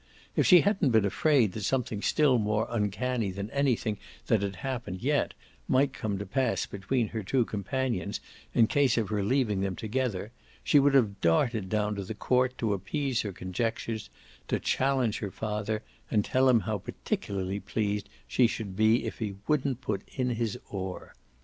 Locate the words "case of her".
8.65-9.23